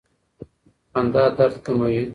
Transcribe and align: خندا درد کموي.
خندا 0.91 1.23
درد 1.37 1.55
کموي. 1.65 2.01